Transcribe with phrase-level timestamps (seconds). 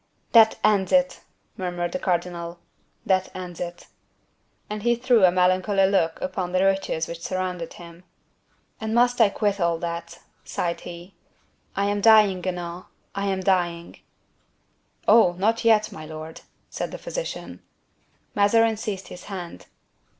[0.31, 1.21] "That ends it!"
[1.57, 2.57] murmured the cardinal;
[3.05, 3.85] "that ends it."
[4.67, 8.03] And he threw a melancholy look upon the riches which surrounded him.
[8.79, 11.13] "And must I quit all that?" sighed he.
[11.75, 12.87] "I am dying, Guenaud!
[13.13, 13.99] I am dying!"
[15.07, 15.33] "Oh!
[15.37, 17.61] not yet, my lord," said the physician.
[18.33, 19.67] Mazarin seized his hand.